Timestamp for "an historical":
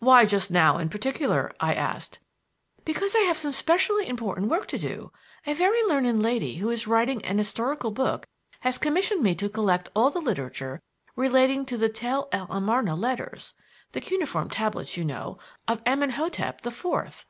7.24-7.92